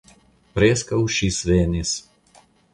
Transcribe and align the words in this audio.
Preskaŭ 0.55 1.01
ŝi 1.17 1.31
svenis. 1.37 1.95